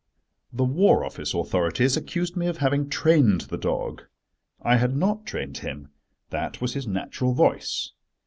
[0.51, 4.01] The War Office authorities accused me of having trained the dog.
[4.63, 5.89] I had not trained him:
[6.31, 7.91] that was his natural voice.